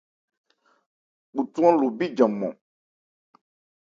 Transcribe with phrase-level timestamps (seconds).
[1.33, 2.53] Khuthwán lo bíjan mɔn.